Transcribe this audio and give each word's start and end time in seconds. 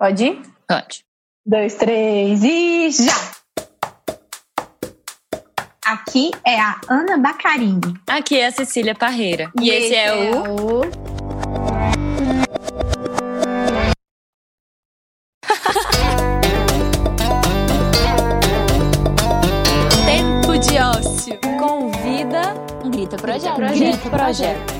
Pode 0.00 0.24
ir? 0.24 0.40
Pode. 0.66 1.04
Dois, 1.44 1.74
três 1.74 2.42
e 2.42 2.90
já! 2.90 3.12
Aqui 5.84 6.30
é 6.42 6.58
a 6.58 6.80
Ana 6.88 7.18
Bacarini. 7.18 8.00
Aqui 8.08 8.38
é 8.38 8.46
a 8.46 8.50
Cecília 8.50 8.94
Parreira. 8.94 9.52
E, 9.60 9.68
esse, 9.68 9.94
é, 9.94 10.10
o... 10.14 10.80
Tempo 20.06 20.58
de 20.58 20.78
ócio. 20.78 21.38
Convida 21.58 22.54
Grita 22.90 23.18
Projeto. 23.18 23.58
Grita 23.58 24.08
Projeto. 24.08 24.79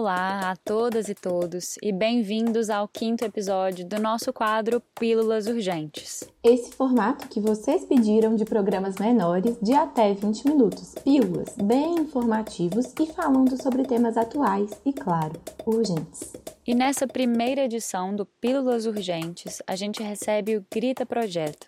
olá 0.00 0.52
a 0.52 0.56
todas 0.56 1.10
e 1.10 1.14
todos 1.14 1.76
e 1.82 1.92
bem-vindos 1.92 2.70
ao 2.70 2.88
quinto 2.88 3.22
episódio 3.22 3.86
do 3.86 4.00
nosso 4.00 4.32
quadro 4.32 4.80
Pílulas 4.98 5.46
Urgentes. 5.46 6.24
Esse 6.42 6.72
formato 6.72 7.28
que 7.28 7.38
vocês 7.38 7.84
pediram 7.84 8.34
de 8.34 8.46
programas 8.46 8.94
menores 8.96 9.58
de 9.60 9.74
até 9.74 10.14
20 10.14 10.46
minutos, 10.46 10.94
pílulas 11.04 11.54
bem 11.62 11.96
informativos 11.96 12.94
e 12.98 13.12
falando 13.12 13.62
sobre 13.62 13.82
temas 13.82 14.16
atuais 14.16 14.70
e, 14.86 14.92
claro, 14.94 15.38
urgentes. 15.66 16.32
E 16.66 16.74
nessa 16.74 17.06
primeira 17.06 17.64
edição 17.64 18.16
do 18.16 18.24
Pílulas 18.24 18.86
Urgentes, 18.86 19.60
a 19.66 19.76
gente 19.76 20.02
recebe 20.02 20.56
o 20.56 20.64
Grita 20.72 21.04
Projeto. 21.04 21.66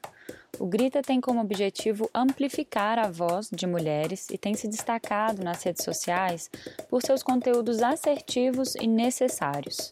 O 0.58 0.66
Grita 0.66 1.00
tem 1.02 1.20
como 1.20 1.40
objetivo 1.40 2.10
amplificar 2.14 2.98
a 2.98 3.10
voz 3.10 3.48
de 3.50 3.66
mulheres 3.66 4.28
e 4.30 4.36
tem 4.36 4.54
se 4.54 4.68
destacado 4.68 5.42
nas 5.42 5.62
redes 5.62 5.82
sociais 5.82 6.50
por 6.88 7.02
seus 7.02 7.22
conteúdos 7.22 7.82
assertivos 7.82 8.74
e 8.76 8.86
necessários. 8.86 9.90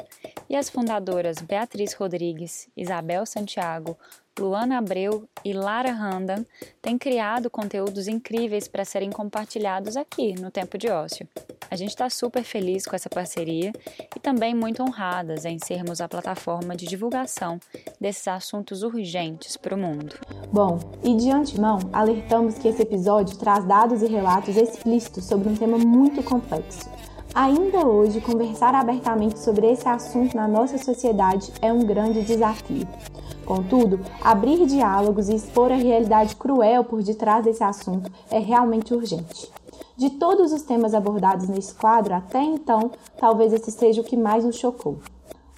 E 0.50 0.56
as 0.56 0.68
fundadoras 0.68 1.38
Beatriz 1.38 1.92
Rodrigues, 1.92 2.68
Isabel 2.76 3.24
Santiago, 3.24 3.96
Luana 4.36 4.78
Abreu 4.78 5.28
e 5.44 5.52
Lara 5.52 5.92
Randan 5.92 6.44
têm 6.82 6.98
criado 6.98 7.48
conteúdos 7.48 8.08
incríveis 8.08 8.66
para 8.66 8.84
serem 8.84 9.10
compartilhados 9.12 9.96
aqui 9.96 10.34
no 10.40 10.50
Tempo 10.50 10.76
de 10.76 10.88
Ócio. 10.88 11.28
A 11.70 11.76
gente 11.76 11.90
está 11.90 12.10
super 12.10 12.42
feliz 12.42 12.84
com 12.84 12.96
essa 12.96 13.08
parceria 13.08 13.72
e 14.16 14.18
também 14.18 14.52
muito 14.52 14.82
honradas 14.82 15.44
em 15.44 15.56
sermos 15.60 16.00
a 16.00 16.08
plataforma 16.08 16.74
de 16.74 16.84
divulgação 16.84 17.60
desses 18.00 18.26
assuntos 18.26 18.82
urgentes 18.82 19.56
para 19.56 19.76
o 19.76 19.78
mundo. 19.78 20.16
Bom, 20.52 20.80
e 21.04 21.14
de 21.16 21.30
antemão, 21.30 21.78
alertamos 21.92 22.58
que 22.58 22.66
esse 22.66 22.82
episódio 22.82 23.38
traz 23.38 23.64
dados 23.66 24.02
e 24.02 24.06
relatos 24.06 24.56
explícitos 24.56 25.26
sobre 25.26 25.48
um 25.48 25.54
tema 25.54 25.78
muito 25.78 26.24
complexo. 26.24 26.90
Ainda 27.34 27.86
hoje, 27.86 28.20
conversar 28.20 28.74
abertamente 28.74 29.38
sobre 29.38 29.70
esse 29.70 29.86
assunto 29.88 30.36
na 30.36 30.48
nossa 30.48 30.76
sociedade 30.78 31.52
é 31.62 31.72
um 31.72 31.84
grande 31.84 32.22
desafio. 32.22 32.88
Contudo, 33.46 34.00
abrir 34.20 34.66
diálogos 34.66 35.28
e 35.28 35.36
expor 35.36 35.70
a 35.70 35.76
realidade 35.76 36.34
cruel 36.34 36.84
por 36.84 37.02
detrás 37.02 37.44
desse 37.44 37.62
assunto 37.62 38.10
é 38.30 38.38
realmente 38.38 38.92
urgente. 38.92 39.50
De 39.96 40.10
todos 40.10 40.52
os 40.52 40.62
temas 40.62 40.92
abordados 40.92 41.48
nesse 41.48 41.74
quadro 41.74 42.14
até 42.14 42.42
então, 42.42 42.90
talvez 43.18 43.52
esse 43.52 43.70
seja 43.70 44.00
o 44.00 44.04
que 44.04 44.16
mais 44.16 44.44
nos 44.44 44.56
chocou. 44.56 44.98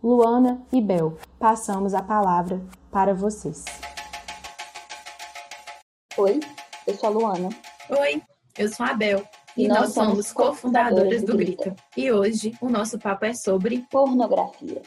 Luana 0.03 0.61
e 0.73 0.81
Bel, 0.81 1.17
passamos 1.39 1.95
a 1.95 2.03
palavra 2.03 2.61
para 2.91 3.15
vocês. 3.15 3.65
Oi, 6.19 6.41
eu 6.87 6.95
sou 6.95 7.09
a 7.09 7.13
Luana. 7.13 7.49
Oi, 7.89 8.23
eu 8.59 8.69
sou 8.69 8.85
a 8.85 8.93
Bel. 8.93 9.23
E, 9.57 9.65
E 9.65 9.69
nós, 9.69 9.81
nós 9.81 9.93
somos 9.93 10.33
cofundadoras 10.33 11.23
do 11.23 11.37
Grita. 11.37 11.77
E 11.97 12.11
hoje 12.11 12.55
o 12.61 12.71
nosso 12.71 12.99
papo 12.99 13.27
é 13.27 13.35
sobre. 13.35 13.85
Pornografia. 13.91 14.81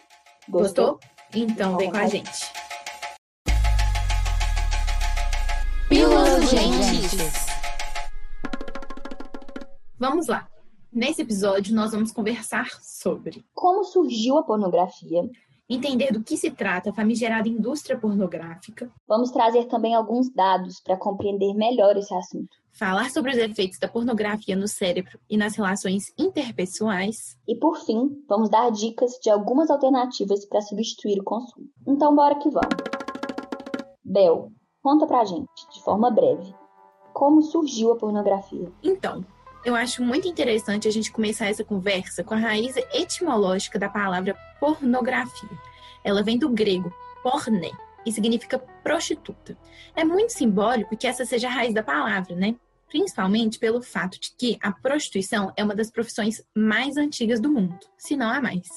Gostou? 0.49 0.99
Então 1.33 1.77
vem 1.77 1.92
com 1.92 1.98
a 1.98 2.08
gente. 2.08 2.52
Pílulas 5.87 6.33
urgentes. 6.39 7.45
Vamos 9.99 10.27
lá. 10.27 10.48
Nesse 10.92 11.21
episódio, 11.21 11.76
nós 11.76 11.92
vamos 11.92 12.11
conversar 12.11 12.67
sobre 12.82 13.45
Como 13.53 13.83
surgiu 13.83 14.37
a 14.37 14.43
pornografia? 14.43 15.30
entender 15.67 16.11
do 16.11 16.23
que 16.23 16.37
se 16.37 16.52
trata 16.52 16.92
a 16.92 16.93
famigerada 16.93 17.49
indústria 17.49 17.97
pornográfica, 17.97 18.89
Vamos 19.08 19.32
trazer 19.32 19.65
também 19.65 19.95
alguns 19.95 20.30
dados 20.30 20.80
para 20.80 20.95
compreender 20.95 21.53
melhor 21.53 21.97
esse 21.97 22.14
assunto. 22.14 22.55
Falar 22.77 23.09
sobre 23.09 23.31
os 23.31 23.37
efeitos 23.37 23.80
da 23.80 23.87
pornografia 23.87 24.55
no 24.55 24.67
cérebro 24.67 25.17
e 25.30 25.37
nas 25.37 25.55
relações 25.55 26.13
interpessoais, 26.17 27.37
E 27.47 27.55
por 27.55 27.77
fim, 27.86 28.09
vamos 28.27 28.49
dar 28.49 28.69
dicas 28.69 29.13
de 29.21 29.30
algumas 29.30 29.69
alternativas 29.69 30.45
para 30.45 30.61
substituir 30.61 31.19
o 31.19 31.23
consumo. 31.23 31.67
Então, 31.87 32.14
bora 32.15 32.35
que 32.35 32.49
vamos. 32.49 32.75
Bel, 34.03 34.52
conta 34.81 35.08
pra 35.08 35.23
gente, 35.23 35.47
de 35.73 35.81
forma 35.83 36.11
breve, 36.11 36.53
como 37.14 37.41
surgiu 37.41 37.93
a 37.93 37.95
pornografia. 37.95 38.71
Então, 38.83 39.25
eu 39.64 39.73
acho 39.73 40.03
muito 40.03 40.27
interessante 40.27 40.87
a 40.87 40.91
gente 40.91 41.11
começar 41.11 41.47
essa 41.47 41.64
conversa 41.64 42.23
com 42.23 42.33
a 42.33 42.37
raiz 42.37 42.75
etimológica 42.93 43.80
da 43.80 43.89
palavra 43.89 44.35
pornografia. 44.59 45.49
Ela 46.03 46.21
vem 46.21 46.37
do 46.37 46.49
grego 46.49 46.93
porné 47.23 47.71
e 48.05 48.11
significa 48.11 48.59
prostituta. 48.83 49.58
É 49.95 50.03
muito 50.03 50.31
simbólico 50.31 50.95
que 50.95 51.08
essa 51.08 51.25
seja 51.25 51.47
a 51.47 51.52
raiz 51.52 51.73
da 51.73 51.81
palavra, 51.81 52.35
né? 52.35 52.55
Principalmente 52.87 53.59
pelo 53.59 53.81
fato 53.81 54.19
de 54.19 54.31
que 54.37 54.57
a 54.61 54.71
prostituição 54.71 55.51
é 55.57 55.63
uma 55.63 55.75
das 55.75 55.91
profissões 55.91 56.43
mais 56.55 56.97
antigas 56.97 57.39
do 57.39 57.51
mundo, 57.51 57.79
se 57.97 58.15
não 58.15 58.29
a 58.29 58.41
mais. 58.41 58.67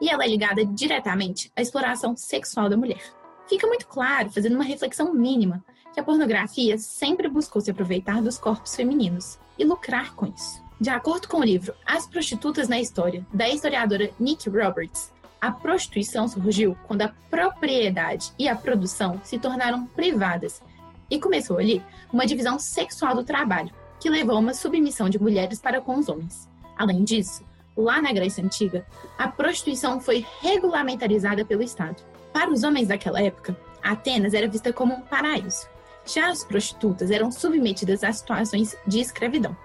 E 0.00 0.08
ela 0.08 0.24
é 0.24 0.28
ligada 0.28 0.64
diretamente 0.64 1.50
à 1.56 1.62
exploração 1.62 2.16
sexual 2.16 2.68
da 2.68 2.76
mulher. 2.76 3.02
Fica 3.48 3.66
muito 3.66 3.86
claro, 3.86 4.30
fazendo 4.30 4.54
uma 4.54 4.64
reflexão 4.64 5.14
mínima, 5.14 5.64
que 5.92 6.00
a 6.00 6.04
pornografia 6.04 6.76
sempre 6.76 7.28
buscou 7.28 7.62
se 7.62 7.70
aproveitar 7.70 8.20
dos 8.20 8.36
corpos 8.36 8.74
femininos 8.74 9.38
e 9.58 9.64
lucrar 9.64 10.14
com 10.14 10.26
isso. 10.26 10.62
De 10.78 10.90
acordo 10.90 11.26
com 11.26 11.38
o 11.38 11.44
livro 11.44 11.74
As 11.86 12.06
Prostitutas 12.06 12.68
na 12.68 12.78
História, 12.78 13.26
da 13.32 13.48
historiadora 13.48 14.10
Nick 14.20 14.50
Roberts, 14.50 15.10
a 15.40 15.50
prostituição 15.50 16.28
surgiu 16.28 16.76
quando 16.86 17.02
a 17.02 17.14
propriedade 17.30 18.32
e 18.38 18.48
a 18.48 18.56
produção 18.56 19.20
se 19.24 19.38
tornaram 19.38 19.86
privadas 19.86 20.62
e 21.10 21.20
começou 21.20 21.58
ali 21.58 21.82
uma 22.12 22.26
divisão 22.26 22.58
sexual 22.58 23.14
do 23.14 23.24
trabalho, 23.24 23.72
que 24.00 24.10
levou 24.10 24.36
a 24.36 24.40
uma 24.40 24.54
submissão 24.54 25.08
de 25.08 25.20
mulheres 25.20 25.60
para 25.60 25.80
com 25.80 25.96
os 25.96 26.08
homens. 26.08 26.48
Além 26.76 27.04
disso, 27.04 27.44
lá 27.76 28.00
na 28.00 28.12
Grécia 28.12 28.44
Antiga, 28.44 28.86
a 29.18 29.28
prostituição 29.28 30.00
foi 30.00 30.24
regulamentarizada 30.40 31.44
pelo 31.44 31.62
Estado. 31.62 32.02
Para 32.32 32.50
os 32.50 32.62
homens 32.62 32.88
daquela 32.88 33.22
época, 33.22 33.56
Atenas 33.82 34.34
era 34.34 34.48
vista 34.48 34.72
como 34.72 34.94
um 34.94 35.00
paraíso. 35.00 35.68
Já 36.04 36.28
as 36.30 36.44
prostitutas 36.44 37.10
eram 37.10 37.30
submetidas 37.30 38.04
a 38.04 38.12
situações 38.12 38.76
de 38.86 39.00
escravidão. 39.00 39.56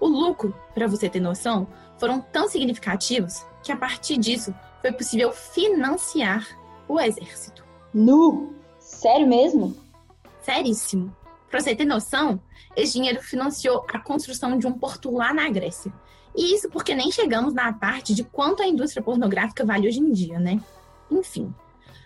O 0.00 0.06
lucro, 0.06 0.54
para 0.74 0.86
você 0.86 1.08
ter 1.08 1.20
noção, 1.20 1.66
foram 1.98 2.20
tão 2.20 2.48
significativos 2.48 3.44
que 3.62 3.72
a 3.72 3.76
partir 3.76 4.16
disso 4.16 4.54
foi 4.80 4.92
possível 4.92 5.32
financiar 5.32 6.46
o 6.88 6.98
exército. 7.00 7.64
Nu! 7.92 8.54
Sério 8.78 9.26
mesmo? 9.26 9.76
Seríssimo. 10.48 11.14
Para 11.50 11.60
você 11.60 11.76
ter 11.76 11.84
noção, 11.84 12.40
esse 12.74 12.94
dinheiro 12.94 13.22
financiou 13.22 13.84
a 13.92 13.98
construção 13.98 14.58
de 14.58 14.66
um 14.66 14.72
porto 14.72 15.10
lá 15.10 15.34
na 15.34 15.46
Grécia. 15.50 15.92
E 16.34 16.54
isso 16.54 16.70
porque 16.70 16.94
nem 16.94 17.12
chegamos 17.12 17.52
na 17.52 17.70
parte 17.70 18.14
de 18.14 18.24
quanto 18.24 18.62
a 18.62 18.66
indústria 18.66 19.02
pornográfica 19.02 19.62
vale 19.62 19.86
hoje 19.86 20.00
em 20.00 20.10
dia, 20.10 20.40
né? 20.40 20.58
Enfim, 21.10 21.54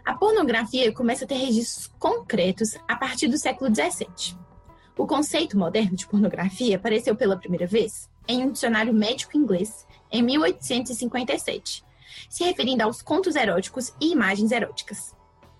a 0.04 0.14
pornografia 0.14 0.92
começa 0.92 1.25
a 1.25 1.28
ter 1.28 1.36
registros 1.36 1.86
concretos 2.00 2.76
a 2.88 2.97
partir 2.97 3.28
do 3.28 3.38
século 3.38 3.72
XVII. 3.72 4.36
O 4.98 5.06
conceito 5.06 5.56
moderno 5.56 5.97
de 5.97 6.08
pornografia 6.08 6.75
apareceu 6.75 7.14
pela 7.14 7.36
primeira 7.36 7.69
vez 7.69 8.11
em 8.26 8.43
um 8.43 8.50
dicionário 8.50 8.93
médico 8.93 9.38
inglês 9.38 9.87
em 10.11 10.20
1857, 10.20 11.84
se 12.28 12.43
referindo 12.43 12.82
aos 12.82 13.02
contos 13.02 13.37
eróticos 13.37 13.93
e 14.00 14.11
imagens 14.11 14.50
eróticas. 14.50 15.14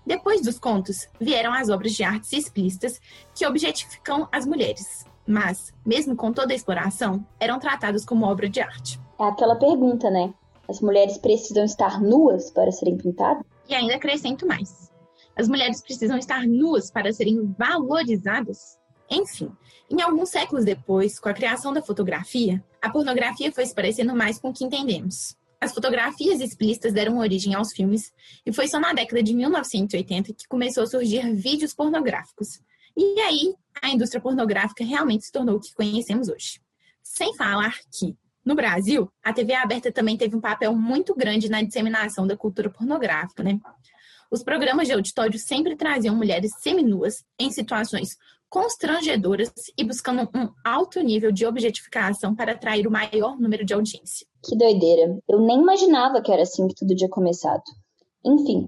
Depois 0.05 0.41
dos 0.41 0.59
contos, 0.59 1.07
vieram 1.19 1.53
as 1.53 1.69
obras 1.69 1.93
de 1.93 2.03
artes 2.03 2.33
explícitas 2.33 2.99
que 3.33 3.45
objetificam 3.45 4.27
as 4.31 4.45
mulheres, 4.45 5.05
mas, 5.25 5.73
mesmo 5.85 6.15
com 6.15 6.31
toda 6.31 6.53
a 6.53 6.55
exploração, 6.55 7.25
eram 7.39 7.59
tratadas 7.59 8.03
como 8.03 8.25
obra 8.25 8.49
de 8.49 8.59
arte. 8.59 8.99
É 9.19 9.23
aquela 9.23 9.55
pergunta, 9.55 10.09
né? 10.09 10.33
As 10.67 10.81
mulheres 10.81 11.17
precisam 11.17 11.63
estar 11.63 12.01
nuas 12.01 12.51
para 12.51 12.71
serem 12.71 12.97
pintadas? 12.97 13.43
E 13.67 13.73
ainda 13.73 13.95
acrescento 13.95 14.45
mais: 14.45 14.91
as 15.35 15.47
mulheres 15.47 15.81
precisam 15.81 16.17
estar 16.17 16.45
nuas 16.45 16.91
para 16.91 17.13
serem 17.13 17.53
valorizadas? 17.57 18.77
Enfim, 19.09 19.51
em 19.89 20.01
alguns 20.01 20.29
séculos 20.29 20.65
depois, 20.65 21.19
com 21.19 21.29
a 21.29 21.33
criação 21.33 21.73
da 21.73 21.81
fotografia, 21.81 22.63
a 22.81 22.89
pornografia 22.89 23.51
foi 23.51 23.65
se 23.65 23.75
parecendo 23.75 24.15
mais 24.15 24.39
com 24.39 24.49
o 24.49 24.53
que 24.53 24.65
entendemos. 24.65 25.37
As 25.63 25.73
fotografias 25.73 26.41
explícitas 26.41 26.91
deram 26.91 27.19
origem 27.19 27.55
aos 27.55 27.71
filmes, 27.71 28.11
e 28.45 28.51
foi 28.51 28.67
só 28.67 28.81
na 28.81 28.91
década 28.91 29.23
de 29.23 29.33
1980 29.33 30.33
que 30.33 30.45
começou 30.45 30.83
a 30.83 30.87
surgir 30.87 31.33
vídeos 31.33 31.73
pornográficos. 31.73 32.59
E 32.97 33.17
aí, 33.21 33.55
a 33.81 33.89
indústria 33.89 34.21
pornográfica 34.21 34.83
realmente 34.83 35.23
se 35.23 35.31
tornou 35.31 35.55
o 35.55 35.61
que 35.61 35.73
conhecemos 35.73 36.27
hoje. 36.27 36.59
Sem 37.01 37.33
falar 37.37 37.77
que, 37.97 38.13
no 38.43 38.55
Brasil, 38.55 39.09
a 39.23 39.31
TV 39.31 39.53
aberta 39.53 39.89
também 39.89 40.17
teve 40.17 40.35
um 40.35 40.41
papel 40.41 40.75
muito 40.75 41.15
grande 41.15 41.49
na 41.49 41.61
disseminação 41.61 42.27
da 42.27 42.35
cultura 42.35 42.69
pornográfica, 42.69 43.41
né? 43.41 43.57
Os 44.33 44.43
programas 44.43 44.87
de 44.87 44.93
auditório 44.93 45.37
sempre 45.37 45.75
traziam 45.75 46.15
mulheres 46.15 46.53
seminuas 46.57 47.23
em 47.39 47.51
situações 47.51 48.17
constrangedoras 48.49 49.53
e 49.77 49.83
buscando 49.83 50.27
um 50.35 50.49
alto 50.65 50.99
nível 51.01 51.31
de 51.31 51.45
objetificação 51.45 52.33
para 52.33 52.53
atrair 52.53 52.87
o 52.87 52.91
maior 52.91 53.39
número 53.39 53.63
de 53.63 53.75
audiência. 53.75 54.25
Que 54.43 54.57
doideira. 54.57 55.19
Eu 55.29 55.39
nem 55.39 55.61
imaginava 55.61 56.19
que 56.19 56.31
era 56.31 56.41
assim 56.41 56.67
que 56.67 56.73
tudo 56.73 56.95
tinha 56.95 57.11
começado. 57.11 57.61
Enfim, 58.25 58.67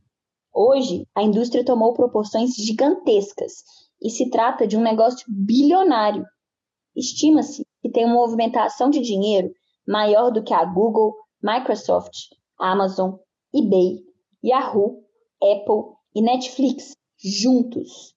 hoje 0.54 1.08
a 1.16 1.24
indústria 1.24 1.66
tomou 1.66 1.94
proporções 1.94 2.54
gigantescas 2.54 3.64
e 4.00 4.12
se 4.12 4.30
trata 4.30 4.68
de 4.68 4.78
um 4.78 4.84
negócio 4.84 5.26
bilionário. 5.28 6.28
Estima-se 6.96 7.66
que 7.82 7.90
tem 7.90 8.06
uma 8.06 8.14
movimentação 8.14 8.92
de 8.92 9.02
dinheiro 9.02 9.52
maior 9.88 10.30
do 10.30 10.44
que 10.44 10.54
a 10.54 10.64
Google, 10.64 11.16
Microsoft, 11.42 12.14
Amazon, 12.60 13.16
eBay, 13.52 14.04
Yahoo, 14.44 15.05
Apple 15.54 15.94
e 16.16 16.22
Netflix 16.22 16.96
juntos 17.24 18.16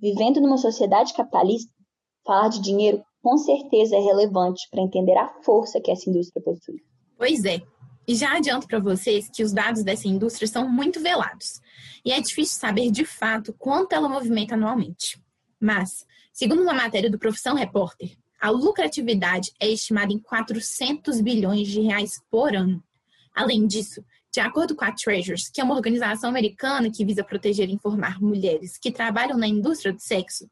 Vivendo 0.00 0.40
numa 0.40 0.56
sociedade 0.56 1.12
capitalista, 1.12 1.70
falar 2.24 2.48
de 2.48 2.62
dinheiro 2.62 3.04
com 3.22 3.36
certeza 3.36 3.94
é 3.94 4.00
relevante 4.00 4.66
para 4.70 4.80
entender 4.80 5.16
a 5.18 5.28
força 5.42 5.78
que 5.78 5.90
essa 5.90 6.08
indústria 6.08 6.42
possui. 6.42 6.82
Pois 7.18 7.44
é. 7.44 7.60
E 8.08 8.14
já 8.14 8.34
adianto 8.34 8.66
para 8.66 8.80
vocês 8.80 9.28
que 9.28 9.42
os 9.42 9.52
dados 9.52 9.84
dessa 9.84 10.08
indústria 10.08 10.48
são 10.48 10.66
muito 10.66 11.00
velados. 11.00 11.60
E 12.02 12.12
é 12.12 12.20
difícil 12.20 12.58
saber 12.58 12.90
de 12.90 13.04
fato 13.04 13.54
quanto 13.58 13.92
ela 13.92 14.08
movimenta 14.08 14.54
anualmente. 14.54 15.20
Mas, 15.60 16.06
segundo 16.32 16.62
uma 16.62 16.72
matéria 16.72 17.10
do 17.10 17.18
Profissão 17.18 17.54
Repórter, 17.54 18.16
a 18.40 18.48
lucratividade 18.48 19.52
é 19.60 19.68
estimada 19.68 20.14
em 20.14 20.18
400 20.18 21.20
bilhões 21.20 21.68
de 21.68 21.82
reais 21.82 22.12
por 22.30 22.56
ano. 22.56 22.82
Além 23.34 23.66
disso, 23.66 24.02
de 24.32 24.40
acordo 24.40 24.76
com 24.76 24.84
a 24.84 24.92
Treasures, 24.92 25.48
que 25.48 25.60
é 25.60 25.64
uma 25.64 25.74
organização 25.74 26.30
americana 26.30 26.90
que 26.90 27.04
visa 27.04 27.24
proteger 27.24 27.68
e 27.68 27.72
informar 27.72 28.20
mulheres 28.20 28.78
que 28.78 28.92
trabalham 28.92 29.36
na 29.36 29.48
indústria 29.48 29.92
do 29.92 30.00
sexo, 30.00 30.48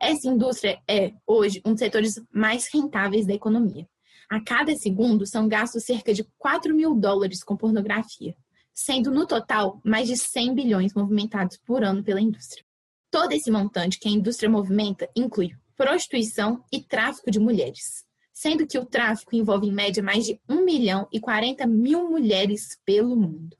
essa 0.00 0.28
indústria 0.28 0.80
é, 0.88 1.12
hoje, 1.26 1.60
um 1.64 1.72
dos 1.72 1.80
setores 1.80 2.20
mais 2.32 2.68
rentáveis 2.72 3.26
da 3.26 3.34
economia. 3.34 3.88
A 4.30 4.40
cada 4.40 4.74
segundo 4.76 5.26
são 5.26 5.48
gastos 5.48 5.84
cerca 5.84 6.12
de 6.14 6.24
4 6.38 6.74
mil 6.74 6.94
dólares 6.94 7.42
com 7.42 7.56
pornografia, 7.56 8.36
sendo 8.72 9.10
no 9.10 9.26
total 9.26 9.80
mais 9.84 10.06
de 10.06 10.16
100 10.16 10.54
bilhões 10.54 10.94
movimentados 10.94 11.58
por 11.64 11.82
ano 11.82 12.04
pela 12.04 12.20
indústria. 12.20 12.64
Todo 13.10 13.32
esse 13.32 13.50
montante 13.50 13.98
que 13.98 14.08
a 14.08 14.12
indústria 14.12 14.50
movimenta 14.50 15.08
inclui 15.16 15.50
prostituição 15.76 16.62
e 16.70 16.82
tráfico 16.82 17.30
de 17.30 17.40
mulheres, 17.40 18.04
sendo 18.38 18.68
que 18.68 18.78
o 18.78 18.86
tráfico 18.86 19.34
envolve 19.34 19.66
em 19.66 19.72
média 19.72 20.00
mais 20.00 20.24
de 20.24 20.40
1 20.48 20.64
milhão 20.64 21.08
e 21.12 21.18
40 21.18 21.66
mil 21.66 22.08
mulheres 22.08 22.78
pelo 22.84 23.16
mundo, 23.16 23.56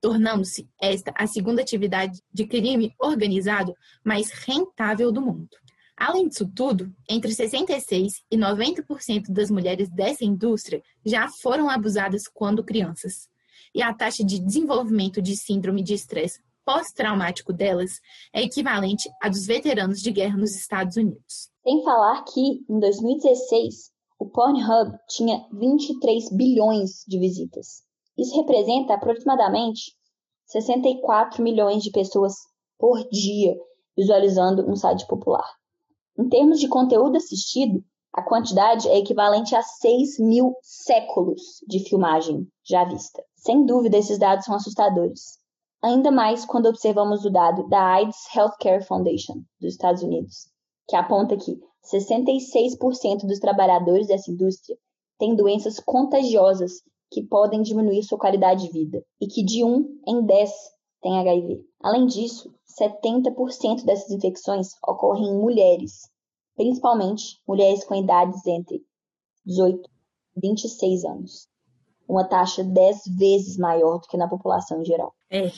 tornando-se 0.00 0.68
esta 0.80 1.12
a 1.16 1.26
segunda 1.26 1.60
atividade 1.60 2.22
de 2.32 2.46
crime 2.46 2.94
organizado 2.96 3.74
mais 4.04 4.30
rentável 4.30 5.10
do 5.10 5.20
mundo. 5.20 5.48
Além 5.96 6.28
disso 6.28 6.48
tudo, 6.54 6.94
entre 7.08 7.32
66% 7.32 8.22
e 8.30 8.38
90% 8.38 9.32
das 9.32 9.50
mulheres 9.50 9.88
dessa 9.88 10.24
indústria 10.24 10.80
já 11.04 11.26
foram 11.28 11.68
abusadas 11.68 12.28
quando 12.32 12.62
crianças. 12.62 13.28
E 13.74 13.82
a 13.82 13.92
taxa 13.92 14.22
de 14.22 14.38
desenvolvimento 14.38 15.20
de 15.20 15.36
síndrome 15.36 15.82
de 15.82 15.94
estresse 15.94 16.40
pós-traumático 16.64 17.52
delas 17.52 18.00
é 18.32 18.42
equivalente 18.44 19.10
à 19.20 19.28
dos 19.28 19.44
veteranos 19.44 20.00
de 20.00 20.12
guerra 20.12 20.36
nos 20.36 20.54
Estados 20.54 20.96
Unidos. 20.96 21.50
Sem 21.64 21.82
falar 21.82 22.22
que, 22.22 22.64
em 22.68 22.78
2016, 22.78 23.90
o 24.20 24.28
Pornhub 24.28 24.98
tinha 25.08 25.46
23 25.50 26.28
bilhões 26.30 27.04
de 27.08 27.18
visitas. 27.18 27.82
Isso 28.18 28.36
representa 28.36 28.92
aproximadamente 28.92 29.96
64 30.44 31.42
milhões 31.42 31.82
de 31.82 31.90
pessoas 31.90 32.34
por 32.78 33.02
dia 33.08 33.56
visualizando 33.96 34.70
um 34.70 34.76
site 34.76 35.06
popular. 35.06 35.48
Em 36.18 36.28
termos 36.28 36.60
de 36.60 36.68
conteúdo 36.68 37.16
assistido, 37.16 37.82
a 38.12 38.22
quantidade 38.22 38.88
é 38.88 38.98
equivalente 38.98 39.56
a 39.56 39.62
6 39.62 40.18
mil 40.18 40.54
séculos 40.60 41.40
de 41.66 41.78
filmagem 41.88 42.46
já 42.62 42.84
vista. 42.84 43.24
Sem 43.36 43.64
dúvida, 43.64 43.96
esses 43.96 44.18
dados 44.18 44.44
são 44.44 44.54
assustadores. 44.54 45.38
Ainda 45.82 46.10
mais 46.10 46.44
quando 46.44 46.66
observamos 46.66 47.24
o 47.24 47.30
dado 47.30 47.66
da 47.70 47.94
AIDS 47.94 48.18
Healthcare 48.36 48.84
Foundation 48.84 49.42
dos 49.58 49.72
Estados 49.72 50.02
Unidos, 50.02 50.50
que 50.86 50.94
aponta 50.94 51.38
que 51.38 51.58
66% 51.84 53.26
dos 53.26 53.38
trabalhadores 53.38 54.06
dessa 54.06 54.30
indústria 54.30 54.76
têm 55.18 55.34
doenças 55.34 55.80
contagiosas 55.80 56.82
que 57.10 57.22
podem 57.22 57.62
diminuir 57.62 58.02
sua 58.02 58.18
qualidade 58.18 58.66
de 58.66 58.72
vida 58.72 59.04
e 59.20 59.26
que 59.26 59.44
de 59.44 59.64
1 59.64 60.00
em 60.06 60.24
10 60.24 60.50
tem 61.02 61.18
HIV. 61.18 61.64
Além 61.82 62.06
disso, 62.06 62.54
70% 62.80 63.84
dessas 63.84 64.10
infecções 64.10 64.68
ocorrem 64.86 65.26
em 65.26 65.38
mulheres, 65.38 66.08
principalmente 66.56 67.40
mulheres 67.46 67.84
com 67.84 67.94
idades 67.94 68.46
entre 68.46 68.84
18 69.44 69.88
e 70.36 70.40
26 70.40 71.04
anos. 71.04 71.48
Uma 72.08 72.24
taxa 72.24 72.62
10 72.62 73.02
vezes 73.16 73.56
maior 73.56 73.98
do 73.98 74.08
que 74.08 74.16
na 74.16 74.28
população 74.28 74.80
em 74.80 74.84
geral. 74.84 75.14
É, 75.30 75.50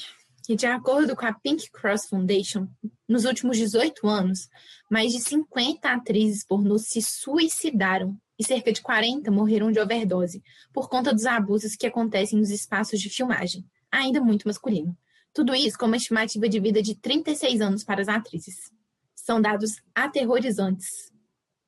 que, 0.43 0.57
de 0.57 0.67
acordo 0.67 1.15
com 1.15 1.25
a 1.25 1.33
Pink 1.33 1.71
Cross 1.71 2.09
Foundation, 2.09 2.69
nos 3.09 3.25
últimos 3.25 3.57
18 3.57 4.09
anos, 4.09 4.49
mais 4.91 5.13
de 5.13 5.21
50 5.21 5.89
atrizes 5.89 6.45
pornô 6.45 6.79
se 6.79 7.01
suicidaram 7.01 8.17
e 8.39 8.45
cerca 8.45 8.73
de 8.73 8.83
40 8.83 9.31
morreram 9.31 9.71
de 9.71 9.79
overdose 9.79 10.43
por 10.73 10.89
conta 10.89 11.13
dos 11.13 11.27
abusos 11.27 11.77
que 11.77 11.87
acontecem 11.87 12.39
nos 12.39 12.51
espaços 12.51 13.01
de 13.01 13.09
filmagem, 13.09 13.65
ainda 13.91 14.21
muito 14.21 14.49
masculino. 14.49 14.97
Tudo 15.33 15.55
isso 15.55 15.79
com 15.79 15.87
uma 15.87 15.97
estimativa 15.97 16.49
de 16.49 16.61
vida 16.61 16.83
de 16.83 16.95
36 16.95 17.61
anos 17.61 17.85
para 17.85 18.03
as 18.03 18.09
atrizes. 18.09 18.71
São 19.15 19.41
dados 19.41 19.77
aterrorizantes 19.95 21.13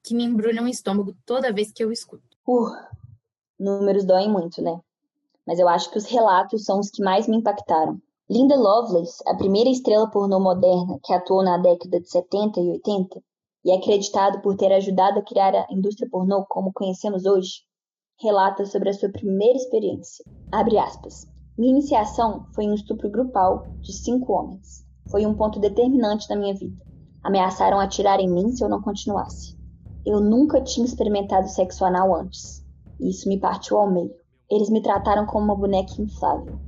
que 0.03 0.15
me 0.15 0.25
embrulham 0.25 0.65
o 0.65 0.69
estômago 0.69 1.17
toda 1.25 1.53
vez 1.53 1.73
que 1.73 1.83
eu 1.83 1.91
escuto. 1.91 2.37
Uh, 2.47 2.75
números 3.59 4.05
doem 4.05 4.31
muito, 4.31 4.61
né? 4.61 4.79
Mas 5.47 5.59
eu 5.59 5.69
acho 5.69 5.91
que 5.91 5.99
os 5.99 6.05
relatos 6.05 6.65
são 6.65 6.79
os 6.81 6.91
que 6.91 7.03
mais 7.03 7.27
me 7.27 7.37
impactaram. 7.37 8.01
Linda 8.31 8.57
Lovelace, 8.57 9.23
a 9.27 9.35
primeira 9.35 9.69
estrela 9.69 10.11
pornô 10.11 10.41
moderna 10.41 10.99
que 11.05 11.13
atuou 11.13 11.45
na 11.45 11.59
década 11.59 12.01
de 12.01 12.09
70 12.09 12.59
e 12.59 12.71
80 12.71 13.23
e 13.67 13.71
é 13.71 13.77
acreditado 13.77 14.41
por 14.41 14.57
ter 14.57 14.73
ajudado 14.73 15.19
a 15.19 15.23
criar 15.23 15.55
a 15.55 15.67
indústria 15.71 16.09
pornô 16.11 16.43
como 16.49 16.73
conhecemos 16.73 17.27
hoje, 17.27 17.61
relata 18.19 18.65
sobre 18.65 18.89
a 18.89 18.95
sua 18.95 19.11
primeira 19.11 19.59
experiência. 19.59 20.25
Abre 20.51 20.79
aspas. 20.79 21.27
Minha 21.59 21.73
iniciação 21.73 22.47
foi 22.55 22.67
um 22.67 22.73
estupro 22.73 23.11
grupal 23.11 23.67
de 23.83 23.93
cinco 23.93 24.33
homens. 24.33 24.87
Foi 25.11 25.27
um 25.27 25.35
ponto 25.35 25.61
determinante 25.61 26.27
na 26.31 26.37
minha 26.37 26.55
vida. 26.55 26.83
Ameaçaram 27.23 27.79
atirar 27.79 28.21
em 28.21 28.33
mim 28.33 28.53
se 28.53 28.65
eu 28.65 28.71
não 28.71 28.81
continuasse. 28.81 29.55
Eu 30.07 30.19
nunca 30.19 30.63
tinha 30.63 30.87
experimentado 30.87 31.47
sexo 31.47 31.85
anal 31.85 32.15
antes. 32.15 32.65
E 32.99 33.11
isso 33.11 33.29
me 33.29 33.39
partiu 33.39 33.77
ao 33.77 33.93
meio. 33.93 34.15
Eles 34.51 34.71
me 34.71 34.81
trataram 34.81 35.27
como 35.27 35.45
uma 35.45 35.57
boneca 35.57 36.01
inflável. 36.01 36.59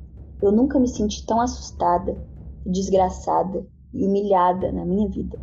Eu 0.43 0.52
nunca 0.52 0.78
me 0.78 0.88
senti 0.88 1.25
tão 1.25 1.40
assustada, 1.40 2.16
desgraçada 2.64 3.66
e 3.93 4.07
humilhada 4.07 4.71
na 4.71 4.85
minha 4.85 5.09
vida. 5.09 5.38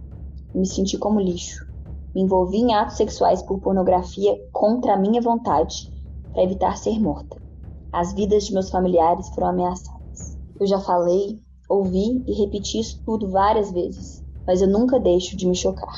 Eu 0.53 0.59
me 0.59 0.67
senti 0.67 0.97
como 0.97 1.19
lixo. 1.19 1.65
Me 2.13 2.21
envolvi 2.21 2.57
em 2.57 2.73
atos 2.73 2.97
sexuais 2.97 3.41
por 3.41 3.59
pornografia 3.59 4.37
contra 4.51 4.93
a 4.93 4.97
minha 4.97 5.21
vontade, 5.21 5.91
para 6.31 6.43
evitar 6.43 6.77
ser 6.77 6.99
morta. 6.99 7.41
As 7.91 8.13
vidas 8.13 8.45
de 8.45 8.53
meus 8.53 8.69
familiares 8.69 9.29
foram 9.29 9.47
ameaçadas. 9.47 10.37
Eu 10.59 10.67
já 10.67 10.79
falei, 10.79 11.39
ouvi 11.67 12.23
e 12.27 12.33
repeti 12.33 12.79
isso 12.79 13.01
tudo 13.03 13.29
várias 13.31 13.71
vezes, 13.71 14.23
mas 14.45 14.61
eu 14.61 14.67
nunca 14.67 14.99
deixo 14.99 15.35
de 15.35 15.47
me 15.47 15.55
chocar. 15.55 15.93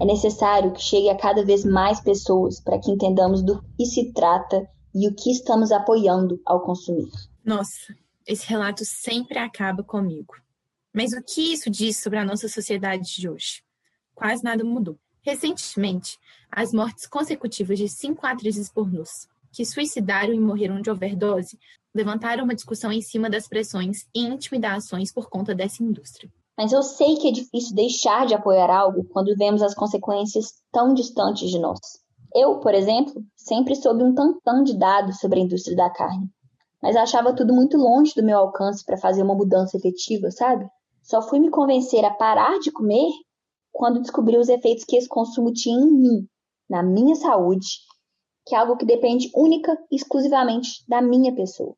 É 0.00 0.04
necessário 0.04 0.72
que 0.72 0.80
chegue 0.80 1.08
a 1.08 1.16
cada 1.16 1.44
vez 1.44 1.64
mais 1.64 2.00
pessoas 2.00 2.60
para 2.60 2.78
que 2.78 2.90
entendamos 2.90 3.42
do 3.42 3.60
que 3.76 3.84
se 3.84 4.12
trata 4.12 4.64
e 4.94 5.08
o 5.08 5.14
que 5.14 5.30
estamos 5.30 5.72
apoiando 5.72 6.40
ao 6.46 6.62
consumir. 6.62 7.10
Nossa, 7.44 7.94
esse 8.28 8.46
relato 8.46 8.84
sempre 8.84 9.38
acaba 9.38 9.82
comigo. 9.82 10.34
Mas 10.92 11.14
o 11.14 11.22
que 11.22 11.54
isso 11.54 11.70
diz 11.70 11.96
sobre 11.96 12.18
a 12.18 12.24
nossa 12.24 12.46
sociedade 12.46 13.16
de 13.16 13.26
hoje? 13.26 13.62
Quase 14.14 14.44
nada 14.44 14.62
mudou. 14.62 14.98
Recentemente, 15.22 16.18
as 16.50 16.72
mortes 16.72 17.06
consecutivas 17.06 17.78
de 17.78 17.88
cinco 17.88 18.26
atrizes 18.26 18.68
pornôs 18.68 19.26
que 19.50 19.64
suicidaram 19.64 20.34
e 20.34 20.38
morreram 20.38 20.82
de 20.82 20.90
overdose 20.90 21.58
levantaram 21.94 22.44
uma 22.44 22.54
discussão 22.54 22.92
em 22.92 23.00
cima 23.00 23.30
das 23.30 23.48
pressões 23.48 24.06
e 24.14 24.20
intimidações 24.20 25.10
por 25.10 25.30
conta 25.30 25.54
dessa 25.54 25.82
indústria. 25.82 26.30
Mas 26.56 26.72
eu 26.72 26.82
sei 26.82 27.16
que 27.16 27.28
é 27.28 27.32
difícil 27.32 27.74
deixar 27.74 28.26
de 28.26 28.34
apoiar 28.34 28.70
algo 28.70 29.04
quando 29.04 29.34
vemos 29.36 29.62
as 29.62 29.74
consequências 29.74 30.52
tão 30.70 30.92
distantes 30.92 31.48
de 31.48 31.58
nós. 31.58 31.80
Eu, 32.34 32.60
por 32.60 32.74
exemplo, 32.74 33.24
sempre 33.34 33.74
soube 33.74 34.02
um 34.02 34.14
tantão 34.14 34.62
de 34.62 34.76
dados 34.76 35.18
sobre 35.18 35.40
a 35.40 35.42
indústria 35.42 35.76
da 35.76 35.88
carne 35.88 36.28
mas 36.82 36.96
achava 36.96 37.34
tudo 37.34 37.54
muito 37.54 37.76
longe 37.76 38.14
do 38.14 38.22
meu 38.22 38.38
alcance 38.38 38.84
para 38.84 38.96
fazer 38.96 39.22
uma 39.22 39.34
mudança 39.34 39.76
efetiva, 39.76 40.30
sabe? 40.30 40.68
Só 41.02 41.22
fui 41.22 41.40
me 41.40 41.50
convencer 41.50 42.04
a 42.04 42.10
parar 42.10 42.58
de 42.58 42.70
comer 42.70 43.10
quando 43.72 44.00
descobri 44.00 44.36
os 44.36 44.48
efeitos 44.48 44.84
que 44.84 44.96
esse 44.96 45.08
consumo 45.08 45.52
tinha 45.52 45.78
em 45.78 45.92
mim, 45.92 46.28
na 46.68 46.82
minha 46.82 47.14
saúde, 47.14 47.66
que 48.46 48.54
é 48.54 48.58
algo 48.58 48.76
que 48.76 48.86
depende 48.86 49.30
única 49.34 49.76
e 49.90 49.96
exclusivamente 49.96 50.84
da 50.88 51.00
minha 51.00 51.34
pessoa. 51.34 51.74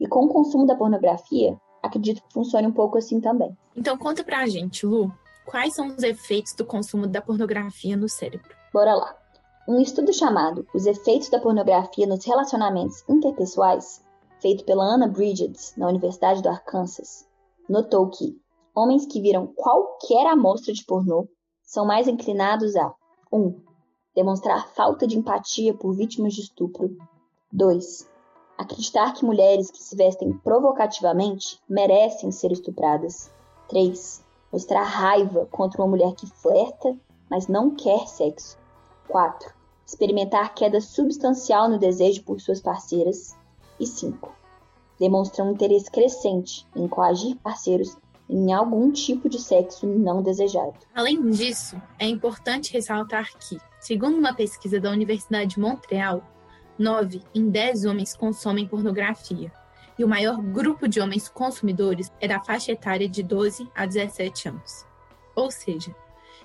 E 0.00 0.06
com 0.06 0.24
o 0.24 0.28
consumo 0.28 0.66
da 0.66 0.74
pornografia, 0.74 1.56
acredito 1.82 2.22
que 2.22 2.32
funcione 2.32 2.66
um 2.66 2.72
pouco 2.72 2.98
assim 2.98 3.20
também. 3.20 3.56
Então 3.76 3.96
conta 3.96 4.24
pra 4.24 4.46
gente, 4.46 4.86
Lu, 4.86 5.12
quais 5.46 5.74
são 5.74 5.88
os 5.88 6.02
efeitos 6.02 6.54
do 6.54 6.64
consumo 6.64 7.06
da 7.06 7.20
pornografia 7.20 7.96
no 7.96 8.08
cérebro? 8.08 8.54
Bora 8.72 8.94
lá. 8.94 9.16
Um 9.66 9.80
estudo 9.80 10.12
chamado 10.12 10.66
Os 10.74 10.84
Efeitos 10.84 11.30
da 11.30 11.40
Pornografia 11.40 12.06
nos 12.06 12.22
Relacionamentos 12.26 13.02
Interpessoais, 13.08 14.03
feito 14.44 14.62
pela 14.66 14.84
Anna 14.84 15.08
Bridges, 15.08 15.72
na 15.74 15.88
Universidade 15.88 16.42
do 16.42 16.50
Arkansas, 16.50 17.26
notou 17.66 18.10
que 18.10 18.38
homens 18.74 19.06
que 19.06 19.18
viram 19.18 19.46
qualquer 19.46 20.26
amostra 20.26 20.70
de 20.70 20.84
pornô 20.84 21.26
são 21.62 21.86
mais 21.86 22.06
inclinados 22.06 22.76
a 22.76 22.94
1. 23.32 23.38
Um, 23.38 23.58
demonstrar 24.14 24.68
falta 24.68 25.06
de 25.06 25.16
empatia 25.16 25.72
por 25.72 25.94
vítimas 25.94 26.34
de 26.34 26.42
estupro. 26.42 26.94
2. 27.50 28.06
Acreditar 28.58 29.14
que 29.14 29.24
mulheres 29.24 29.70
que 29.70 29.82
se 29.82 29.96
vestem 29.96 30.36
provocativamente 30.36 31.58
merecem 31.66 32.30
ser 32.30 32.52
estupradas. 32.52 33.32
3. 33.70 34.22
Mostrar 34.52 34.82
raiva 34.82 35.46
contra 35.46 35.80
uma 35.80 35.88
mulher 35.88 36.14
que 36.14 36.26
flerta, 36.26 36.94
mas 37.30 37.48
não 37.48 37.74
quer 37.74 38.06
sexo. 38.08 38.58
4. 39.08 39.54
Experimentar 39.86 40.54
queda 40.54 40.82
substancial 40.82 41.66
no 41.66 41.78
desejo 41.78 42.22
por 42.24 42.42
suas 42.42 42.60
parceiras. 42.60 43.34
E 43.78 43.86
5. 43.86 44.32
Demonstrar 44.98 45.46
um 45.46 45.52
interesse 45.52 45.90
crescente 45.90 46.66
em 46.74 46.86
coagir 46.86 47.36
parceiros 47.36 47.96
em 48.28 48.52
algum 48.52 48.90
tipo 48.90 49.28
de 49.28 49.38
sexo 49.38 49.86
não 49.86 50.22
desejado. 50.22 50.74
Além 50.94 51.30
disso, 51.30 51.80
é 51.98 52.06
importante 52.06 52.72
ressaltar 52.72 53.30
que, 53.38 53.58
segundo 53.80 54.16
uma 54.16 54.34
pesquisa 54.34 54.80
da 54.80 54.90
Universidade 54.90 55.54
de 55.54 55.60
Montreal, 55.60 56.22
9 56.78 57.22
em 57.34 57.50
10 57.50 57.84
homens 57.84 58.16
consomem 58.16 58.66
pornografia, 58.66 59.52
e 59.98 60.04
o 60.04 60.08
maior 60.08 60.40
grupo 60.40 60.88
de 60.88 61.00
homens 61.00 61.28
consumidores 61.28 62.10
é 62.20 62.26
da 62.26 62.40
faixa 62.40 62.72
etária 62.72 63.08
de 63.08 63.22
12 63.22 63.68
a 63.74 63.86
17 63.86 64.48
anos. 64.48 64.84
Ou 65.36 65.50
seja, 65.50 65.94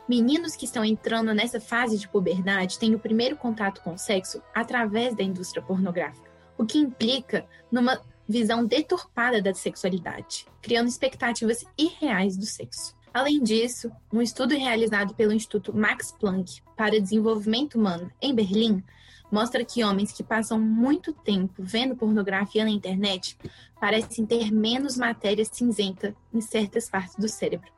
meninos 0.07 0.55
que 0.55 0.65
estão 0.65 0.85
entrando 0.85 1.33
nessa 1.33 1.59
fase 1.59 1.97
de 1.97 2.07
puberdade 2.07 2.77
têm 2.77 2.93
o 2.93 2.99
primeiro 2.99 3.35
contato 3.37 3.81
com 3.81 3.93
o 3.93 3.97
sexo 3.97 4.41
através 4.53 5.15
da 5.15 5.23
indústria 5.23 5.63
pornográfica, 5.63 6.28
o 6.59 6.65
que 6.65 6.77
implica 6.77 7.47
numa 7.71 8.01
visão 8.27 8.65
deturpada 8.65 9.41
da 9.41 9.53
sexualidade, 9.53 10.45
criando 10.61 10.89
expectativas 10.89 11.63
irreais 11.77 12.37
do 12.37 12.45
sexo. 12.45 12.93
Além 13.13 13.41
disso, 13.41 13.89
um 14.13 14.21
estudo 14.21 14.53
realizado 14.53 15.15
pelo 15.15 15.33
Instituto 15.33 15.75
Max 15.75 16.11
Planck 16.11 16.61
para 16.75 17.01
Desenvolvimento 17.01 17.75
Humano 17.75 18.11
em 18.21 18.35
Berlim 18.35 18.83
mostra 19.31 19.63
que 19.63 19.83
homens 19.83 20.11
que 20.11 20.23
passam 20.23 20.59
muito 20.59 21.13
tempo 21.13 21.55
vendo 21.63 21.95
pornografia 21.95 22.63
na 22.63 22.69
internet 22.69 23.37
parecem 23.79 24.25
ter 24.25 24.51
menos 24.51 24.97
matéria 24.97 25.45
cinzenta 25.45 26.15
em 26.33 26.41
certas 26.41 26.89
partes 26.89 27.15
do 27.15 27.27
cérebro 27.27 27.71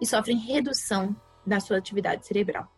e 0.00 0.06
sofrem 0.06 0.38
redução 0.38 1.14
da 1.46 1.60
sua 1.60 1.76
atividade 1.76 2.26
cerebral. 2.26 2.73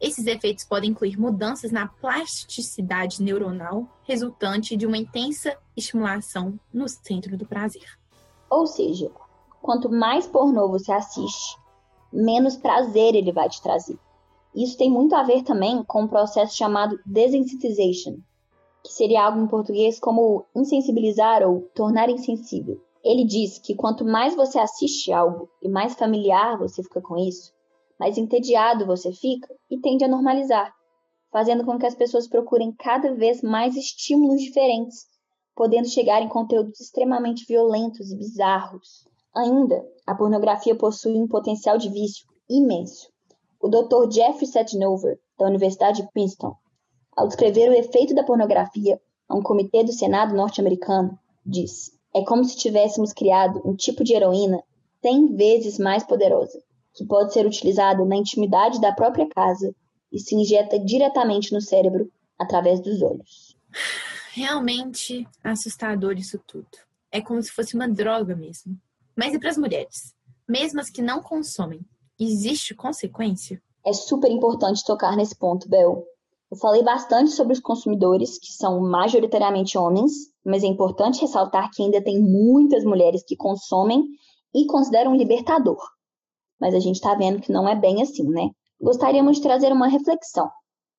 Esses 0.00 0.26
efeitos 0.26 0.64
podem 0.64 0.90
incluir 0.90 1.20
mudanças 1.20 1.70
na 1.70 1.86
plasticidade 1.86 3.22
neuronal, 3.22 3.86
resultante 4.04 4.74
de 4.74 4.86
uma 4.86 4.96
intensa 4.96 5.54
estimulação 5.76 6.58
no 6.72 6.88
centro 6.88 7.36
do 7.36 7.44
prazer. 7.44 7.84
Ou 8.48 8.66
seja, 8.66 9.10
quanto 9.60 9.90
mais 9.90 10.26
pornô 10.26 10.68
você 10.68 10.90
assiste, 10.90 11.58
menos 12.10 12.56
prazer 12.56 13.14
ele 13.14 13.30
vai 13.30 13.48
te 13.50 13.60
trazer. 13.60 13.98
Isso 14.54 14.78
tem 14.78 14.90
muito 14.90 15.14
a 15.14 15.22
ver 15.22 15.42
também 15.42 15.84
com 15.84 16.02
um 16.04 16.08
processo 16.08 16.56
chamado 16.56 16.98
desensitization, 17.04 18.16
que 18.82 18.92
seria 18.92 19.24
algo 19.24 19.38
em 19.38 19.46
português 19.46 20.00
como 20.00 20.46
insensibilizar 20.56 21.42
ou 21.42 21.60
tornar 21.74 22.08
insensível. 22.08 22.80
Ele 23.04 23.24
diz 23.24 23.58
que 23.58 23.74
quanto 23.74 24.04
mais 24.04 24.34
você 24.34 24.58
assiste 24.58 25.12
algo 25.12 25.48
e 25.62 25.68
mais 25.68 25.94
familiar 25.94 26.58
você 26.58 26.82
fica 26.82 27.02
com 27.02 27.18
isso, 27.18 27.52
mais 28.00 28.16
entediado 28.16 28.86
você 28.86 29.12
fica 29.12 29.54
e 29.70 29.78
tende 29.78 30.02
a 30.02 30.08
normalizar, 30.08 30.72
fazendo 31.30 31.66
com 31.66 31.78
que 31.78 31.84
as 31.84 31.94
pessoas 31.94 32.26
procurem 32.26 32.72
cada 32.72 33.14
vez 33.14 33.42
mais 33.42 33.76
estímulos 33.76 34.40
diferentes, 34.40 35.04
podendo 35.54 35.86
chegar 35.86 36.22
em 36.22 36.28
conteúdos 36.28 36.80
extremamente 36.80 37.44
violentos 37.46 38.10
e 38.10 38.16
bizarros. 38.16 39.06
Ainda, 39.36 39.86
a 40.06 40.14
pornografia 40.14 40.74
possui 40.74 41.14
um 41.14 41.28
potencial 41.28 41.76
de 41.76 41.90
vício 41.90 42.26
imenso. 42.48 43.10
O 43.60 43.68
Dr. 43.68 44.10
Jeffrey 44.10 44.46
Setnover, 44.46 45.20
da 45.38 45.46
Universidade 45.46 46.00
de 46.00 46.10
Princeton, 46.10 46.54
ao 47.14 47.28
descrever 47.28 47.68
o 47.68 47.74
efeito 47.74 48.14
da 48.14 48.24
pornografia 48.24 48.98
a 49.28 49.36
um 49.36 49.42
comitê 49.42 49.84
do 49.84 49.92
Senado 49.92 50.34
norte-americano, 50.34 51.18
diz: 51.44 51.90
É 52.14 52.24
como 52.24 52.46
se 52.46 52.56
tivéssemos 52.56 53.12
criado 53.12 53.60
um 53.62 53.76
tipo 53.76 54.02
de 54.02 54.14
heroína 54.14 54.64
100 55.02 55.36
vezes 55.36 55.78
mais 55.78 56.02
poderosa, 56.02 56.58
que 57.00 57.06
pode 57.06 57.32
ser 57.32 57.46
utilizada 57.46 58.04
na 58.04 58.16
intimidade 58.16 58.78
da 58.78 58.92
própria 58.92 59.26
casa 59.26 59.74
e 60.12 60.18
se 60.18 60.34
injeta 60.34 60.78
diretamente 60.78 61.50
no 61.50 61.60
cérebro 61.60 62.12
através 62.38 62.78
dos 62.78 63.00
olhos. 63.00 63.56
Realmente 64.32 65.26
assustador 65.42 66.18
isso 66.18 66.38
tudo. 66.46 66.68
É 67.10 67.22
como 67.22 67.42
se 67.42 67.50
fosse 67.50 67.74
uma 67.74 67.88
droga 67.88 68.36
mesmo. 68.36 68.78
Mas 69.16 69.32
e 69.32 69.38
para 69.38 69.48
as 69.48 69.56
mulheres? 69.56 70.14
Mesmo 70.46 70.78
as 70.78 70.90
que 70.90 71.00
não 71.00 71.22
consomem, 71.22 71.80
existe 72.18 72.74
consequência? 72.74 73.62
É 73.86 73.94
super 73.94 74.30
importante 74.30 74.84
tocar 74.84 75.16
nesse 75.16 75.34
ponto, 75.34 75.70
Bel. 75.70 76.04
Eu 76.50 76.56
falei 76.58 76.82
bastante 76.82 77.30
sobre 77.30 77.54
os 77.54 77.60
consumidores, 77.60 78.38
que 78.38 78.52
são 78.52 78.78
majoritariamente 78.80 79.78
homens, 79.78 80.12
mas 80.44 80.62
é 80.62 80.66
importante 80.66 81.22
ressaltar 81.22 81.70
que 81.70 81.82
ainda 81.82 82.02
tem 82.02 82.20
muitas 82.20 82.84
mulheres 82.84 83.24
que 83.24 83.36
consomem 83.36 84.04
e 84.54 84.66
consideram 84.66 85.16
libertador 85.16 85.80
mas 86.60 86.74
a 86.74 86.80
gente 86.80 86.96
está 86.96 87.14
vendo 87.14 87.40
que 87.40 87.50
não 87.50 87.68
é 87.68 87.74
bem 87.74 88.02
assim, 88.02 88.28
né? 88.28 88.50
Gostaríamos 88.80 89.36
de 89.36 89.42
trazer 89.42 89.72
uma 89.72 89.88
reflexão 89.88 90.50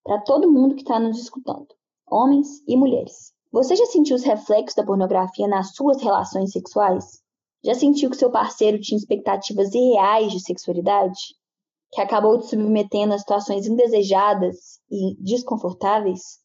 para 0.04 0.22
todo 0.22 0.52
mundo 0.52 0.76
que 0.76 0.82
está 0.82 1.00
nos 1.00 1.20
escutando, 1.20 1.68
homens 2.08 2.62
e 2.68 2.76
mulheres. 2.76 3.34
Você 3.52 3.76
já 3.76 3.86
sentiu 3.86 4.16
os 4.16 4.24
reflexos 4.24 4.76
da 4.76 4.86
pornografia 4.86 5.48
nas 5.48 5.76
suas 5.76 6.02
relações 6.02 6.52
sexuais? 6.52 7.22
Já 7.64 7.76
sentiu 7.76 8.10
que 8.10 8.18
seu 8.18 8.32
parceiro 8.32 8.80
tinha 8.80 8.98
expectativas 8.98 9.74
irreais 9.74 10.32
de 10.32 10.40
sexualidade? 10.40 11.20
Que 11.92 12.02
acabou 12.02 12.40
te 12.40 12.48
submetendo 12.48 13.14
a 13.14 13.20
situações 13.20 13.68
indesejadas 13.68 14.80
e 14.90 15.16
desconfortáveis? 15.22 16.40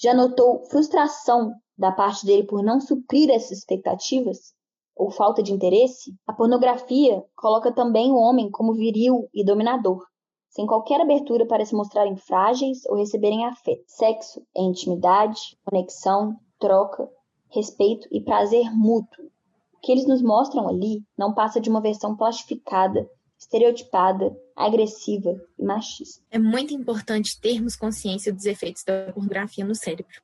Já 0.00 0.14
notou 0.14 0.64
frustração 0.70 1.52
da 1.76 1.92
parte 1.92 2.24
dele 2.24 2.44
por 2.44 2.62
não 2.62 2.80
suprir 2.80 3.30
essas 3.30 3.58
expectativas? 3.58 4.54
Ou 4.98 5.10
falta 5.12 5.42
de 5.42 5.52
interesse, 5.52 6.12
a 6.26 6.32
pornografia 6.32 7.24
coloca 7.36 7.72
também 7.72 8.10
o 8.10 8.16
homem 8.16 8.50
como 8.50 8.74
viril 8.74 9.28
e 9.32 9.44
dominador, 9.44 10.04
sem 10.48 10.66
qualquer 10.66 11.00
abertura 11.00 11.46
para 11.46 11.64
se 11.64 11.74
mostrarem 11.74 12.16
frágeis 12.16 12.84
ou 12.86 12.96
receberem 12.96 13.46
afeto. 13.46 13.84
Sexo 13.86 14.42
é 14.56 14.60
intimidade, 14.60 15.56
conexão, 15.64 16.36
troca, 16.58 17.08
respeito 17.48 18.08
e 18.10 18.20
prazer 18.20 18.74
mútuo. 18.74 19.26
O 19.72 19.80
que 19.80 19.92
eles 19.92 20.06
nos 20.06 20.20
mostram 20.20 20.68
ali 20.68 21.04
não 21.16 21.32
passa 21.32 21.60
de 21.60 21.70
uma 21.70 21.80
versão 21.80 22.16
plastificada, 22.16 23.08
estereotipada, 23.38 24.36
agressiva 24.56 25.40
e 25.56 25.64
machista. 25.64 26.20
É 26.28 26.40
muito 26.40 26.74
importante 26.74 27.40
termos 27.40 27.76
consciência 27.76 28.32
dos 28.32 28.44
efeitos 28.44 28.82
da 28.82 29.12
pornografia 29.12 29.64
no 29.64 29.76
cérebro. 29.76 30.20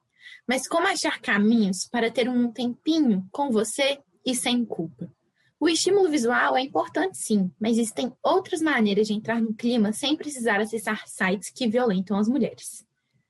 Mas 0.49 0.67
como 0.67 0.89
achar 0.89 1.21
caminhos 1.21 1.89
para 1.91 2.11
ter 2.11 2.29
um 2.29 2.51
tempinho 2.51 3.25
com 3.31 3.51
você 3.51 4.01
e 4.25 4.35
sem 4.35 4.65
culpa. 4.65 5.11
O 5.59 5.69
estímulo 5.69 6.11
visual 6.11 6.57
é 6.57 6.61
importante 6.61 7.17
sim, 7.17 7.51
mas 7.59 7.79
existem 7.79 8.13
outras 8.23 8.61
maneiras 8.61 9.07
de 9.07 9.15
entrar 9.15 9.41
no 9.41 9.55
clima 9.55 9.93
sem 9.93 10.17
precisar 10.17 10.61
acessar 10.61 11.07
sites 11.07 11.51
que 11.51 11.69
violentam 11.69 12.19
as 12.19 12.29
mulheres. 12.29 12.85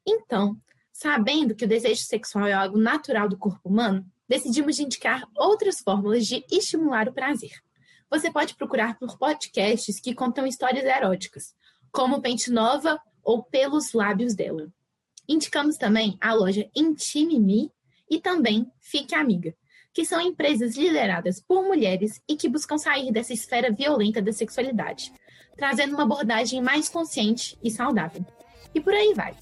Então, 0.06 0.56
sabendo 0.92 1.54
que 1.54 1.64
o 1.64 1.68
desejo 1.68 2.02
sexual 2.02 2.46
é 2.46 2.52
algo 2.52 2.78
natural 2.78 3.28
do 3.28 3.38
corpo 3.38 3.68
humano, 3.68 4.04
decidimos 4.28 4.78
indicar 4.78 5.28
outras 5.36 5.80
fórmulas 5.80 6.26
de 6.26 6.44
estimular 6.50 7.08
o 7.08 7.12
prazer. 7.12 7.52
Você 8.10 8.30
pode 8.30 8.54
procurar 8.54 8.98
por 8.98 9.18
podcasts 9.18 10.00
que 10.00 10.14
contam 10.14 10.46
histórias 10.46 10.84
eróticas, 10.84 11.54
como 11.92 12.20
Pente 12.20 12.50
Nova 12.50 13.00
ou 13.22 13.42
Pelos 13.42 13.92
Lábios 13.92 14.34
dela. 14.34 14.68
Indicamos 15.28 15.76
também 15.76 16.16
a 16.20 16.32
loja 16.34 16.68
Intime 16.76 17.40
Me 17.40 17.72
e 18.10 18.20
também 18.20 18.70
Fique 18.80 19.14
Amiga, 19.14 19.54
que 19.94 20.04
são 20.04 20.20
empresas 20.20 20.76
lideradas 20.76 21.40
por 21.40 21.62
mulheres 21.62 22.20
e 22.28 22.34
que 22.34 22.48
buscam 22.48 22.76
sair 22.76 23.12
dessa 23.12 23.32
esfera 23.32 23.70
violenta 23.70 24.20
da 24.20 24.32
sexualidade, 24.32 25.12
trazendo 25.56 25.94
uma 25.94 26.02
abordagem 26.02 26.60
mais 26.60 26.88
consciente 26.88 27.56
e 27.62 27.70
saudável. 27.70 28.26
E 28.74 28.80
por 28.80 28.92
aí 28.92 29.14
vai. 29.14 29.36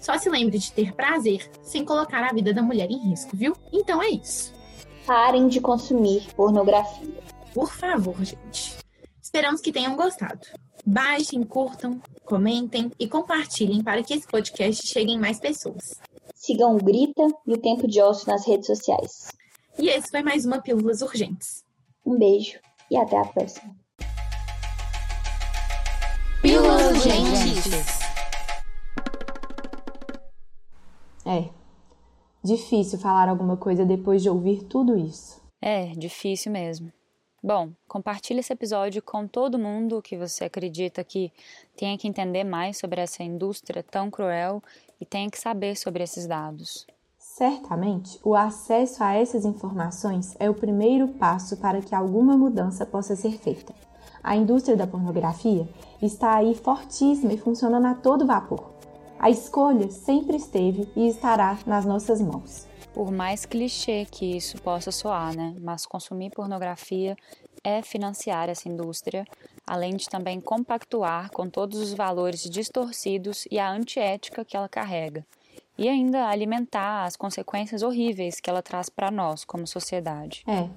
Só 0.00 0.16
se 0.16 0.30
lembre 0.30 0.58
de 0.58 0.72
ter 0.72 0.94
prazer 0.94 1.50
sem 1.62 1.84
colocar 1.84 2.24
a 2.24 2.32
vida 2.32 2.54
da 2.54 2.62
mulher 2.62 2.90
em 2.90 3.10
risco, 3.10 3.36
viu? 3.36 3.54
Então 3.70 4.02
é 4.02 4.08
isso. 4.08 4.54
Parem 5.04 5.46
de 5.46 5.60
consumir 5.60 6.26
pornografia. 6.34 7.14
Por 7.52 7.70
favor, 7.70 8.16
gente. 8.24 8.78
Esperamos 9.20 9.60
que 9.60 9.72
tenham 9.72 9.94
gostado. 9.94 10.40
Baixem, 10.86 11.42
curtam, 11.42 12.00
comentem 12.24 12.90
e 12.98 13.06
compartilhem 13.06 13.82
para 13.82 14.02
que 14.02 14.14
esse 14.14 14.26
podcast 14.26 14.86
chegue 14.86 15.12
em 15.12 15.18
mais 15.18 15.38
pessoas. 15.38 16.00
Sigam 16.34 16.76
o 16.76 16.82
Grita 16.82 17.26
e 17.46 17.52
o 17.52 17.58
Tempo 17.58 17.86
de 17.86 18.00
Ócio 18.00 18.26
nas 18.26 18.46
redes 18.46 18.66
sociais. 18.66 19.37
E 19.80 19.88
esse 19.88 20.10
foi 20.10 20.24
mais 20.24 20.44
uma 20.44 20.60
Pílulas 20.60 21.02
Urgentes. 21.02 21.64
Um 22.04 22.18
beijo 22.18 22.58
e 22.90 22.96
até 22.96 23.16
a 23.16 23.24
próxima. 23.24 23.76
Pílulas 26.42 26.82
Urgentes. 26.90 28.00
É. 31.24 31.48
Difícil 32.42 32.98
falar 32.98 33.28
alguma 33.28 33.56
coisa 33.56 33.84
depois 33.84 34.20
de 34.20 34.28
ouvir 34.28 34.64
tudo 34.64 34.98
isso. 34.98 35.40
É, 35.62 35.92
difícil 35.92 36.50
mesmo. 36.50 36.92
Bom, 37.40 37.70
compartilhe 37.86 38.40
esse 38.40 38.52
episódio 38.52 39.00
com 39.00 39.28
todo 39.28 39.60
mundo 39.60 40.02
que 40.02 40.16
você 40.16 40.44
acredita 40.44 41.04
que 41.04 41.32
tenha 41.76 41.96
que 41.96 42.08
entender 42.08 42.42
mais 42.42 42.78
sobre 42.78 43.00
essa 43.00 43.22
indústria 43.22 43.84
tão 43.84 44.10
cruel 44.10 44.60
e 45.00 45.06
tenha 45.06 45.30
que 45.30 45.38
saber 45.38 45.76
sobre 45.76 46.02
esses 46.02 46.26
dados. 46.26 46.84
Certamente, 47.38 48.18
o 48.24 48.34
acesso 48.34 49.00
a 49.00 49.14
essas 49.14 49.44
informações 49.44 50.34
é 50.40 50.50
o 50.50 50.54
primeiro 50.54 51.06
passo 51.06 51.56
para 51.56 51.80
que 51.80 51.94
alguma 51.94 52.36
mudança 52.36 52.84
possa 52.84 53.14
ser 53.14 53.38
feita. 53.38 53.72
A 54.20 54.34
indústria 54.34 54.76
da 54.76 54.88
pornografia 54.88 55.68
está 56.02 56.34
aí 56.34 56.52
fortíssima 56.56 57.32
e 57.32 57.38
funcionando 57.38 57.86
a 57.86 57.94
todo 57.94 58.26
vapor. 58.26 58.72
A 59.20 59.30
escolha 59.30 59.88
sempre 59.88 60.36
esteve 60.36 60.90
e 60.96 61.06
estará 61.06 61.56
nas 61.64 61.84
nossas 61.84 62.20
mãos. 62.20 62.66
Por 62.92 63.12
mais 63.12 63.46
clichê 63.46 64.04
que 64.04 64.36
isso 64.36 64.60
possa 64.60 64.90
soar, 64.90 65.32
né? 65.32 65.54
Mas 65.60 65.86
consumir 65.86 66.30
pornografia 66.30 67.16
é 67.62 67.82
financiar 67.82 68.48
essa 68.48 68.68
indústria, 68.68 69.24
além 69.64 69.94
de 69.94 70.08
também 70.08 70.40
compactuar 70.40 71.30
com 71.30 71.48
todos 71.48 71.78
os 71.78 71.94
valores 71.94 72.40
distorcidos 72.50 73.46
e 73.48 73.60
a 73.60 73.70
antiética 73.70 74.44
que 74.44 74.56
ela 74.56 74.68
carrega, 74.68 75.24
e 75.78 75.88
ainda 75.88 76.26
alimentar 76.26 77.04
as 77.04 77.16
consequências 77.16 77.82
horríveis 77.82 78.40
que 78.40 78.50
ela 78.50 78.60
traz 78.62 78.88
para 78.88 79.10
nós 79.10 79.44
como 79.44 79.66
sociedade. 79.66 80.42
É. 80.46 80.68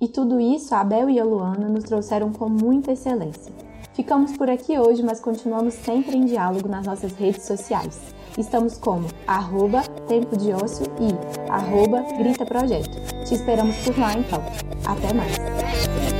E 0.00 0.08
tudo 0.08 0.40
isso 0.40 0.74
a 0.74 0.84
Bel 0.84 1.10
e 1.10 1.18
a 1.18 1.24
Luana 1.24 1.68
nos 1.68 1.84
trouxeram 1.84 2.32
com 2.32 2.48
muita 2.48 2.92
excelência. 2.92 3.52
Ficamos 3.92 4.36
por 4.36 4.48
aqui 4.48 4.78
hoje, 4.78 5.02
mas 5.02 5.20
continuamos 5.20 5.74
sempre 5.74 6.16
em 6.16 6.24
diálogo 6.24 6.68
nas 6.68 6.86
nossas 6.86 7.12
redes 7.12 7.42
sociais. 7.42 8.14
Estamos 8.38 8.78
como 8.78 9.08
arroba 9.26 9.82
Tempo 10.06 10.36
de 10.36 10.52
Ócio 10.52 10.86
e 11.00 11.50
arroba 11.50 12.00
Grita 12.16 12.46
Projeto. 12.46 12.98
Te 13.26 13.34
esperamos 13.34 13.76
por 13.78 13.98
lá 13.98 14.14
então. 14.14 14.42
Até 14.86 15.12
mais! 15.12 16.19